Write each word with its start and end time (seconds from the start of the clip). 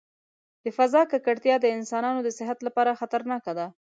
د 0.63 0.65
فضا 0.77 1.01
ککړتیا 1.11 1.55
د 1.61 1.65
انسانانو 1.77 2.19
د 2.23 2.29
صحت 2.37 2.59
لپاره 2.67 2.97
خطرناک 2.99 3.43
دی. 3.57 3.67